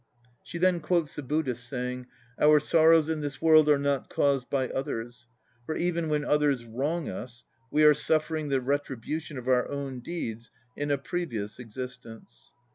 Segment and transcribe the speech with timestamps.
[0.43, 2.07] (She then quotes the Buddhist saying,
[2.39, 5.27] "Our sorrows in this world are not caused by others;
[5.67, 10.49] for even when others wrong us we are suffering the retribution of our own deeds
[10.75, 12.51] in a previous existence."